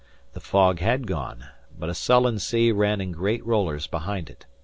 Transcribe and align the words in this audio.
The 0.33 0.39
fog 0.39 0.79
had 0.79 1.05
gone, 1.05 1.45
but 1.77 1.87
a 1.87 1.93
sullen 1.93 2.39
sea 2.39 2.71
ran 2.71 3.01
in 3.01 3.11
great 3.11 3.45
rollers 3.45 3.85
behind 3.85 4.31
it. 4.31 4.47